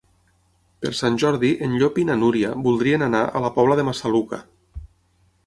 [0.85, 4.43] Per Sant Jordi en Llop i na Núria voldrien anar a la Pobla de Massaluca.